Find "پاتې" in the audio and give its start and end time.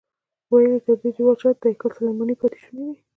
2.41-2.57